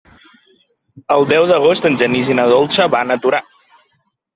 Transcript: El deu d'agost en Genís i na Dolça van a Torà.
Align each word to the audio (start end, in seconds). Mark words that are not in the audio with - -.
El 1.17 1.27
deu 1.33 1.47
d'agost 1.53 1.87
en 1.93 2.01
Genís 2.05 2.35
i 2.35 2.41
na 2.43 2.49
Dolça 2.57 2.93
van 2.99 3.19
a 3.19 3.23
Torà. 3.27 3.47